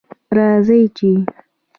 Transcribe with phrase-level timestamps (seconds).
[0.37, 1.11] راځه چې